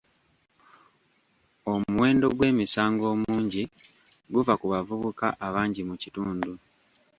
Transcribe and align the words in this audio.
Omuwendo 1.73 2.25
gw'emisango 2.37 3.03
omungi 3.13 3.63
guva 4.33 4.53
ku 4.61 4.65
bavubuka 4.73 5.27
abangi 5.45 5.81
mu 5.89 5.95
kitundu. 6.01 6.51